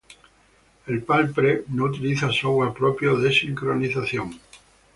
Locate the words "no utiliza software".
1.67-2.73